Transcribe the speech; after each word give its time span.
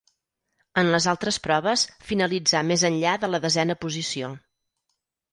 En 0.81 0.87
les 0.93 1.05
altres 1.11 1.35
proves 1.47 1.83
finalitzà 2.07 2.61
més 2.69 2.85
enllà 2.89 3.11
de 3.25 3.29
la 3.33 3.41
desena 3.43 3.75
posició. 3.85 4.31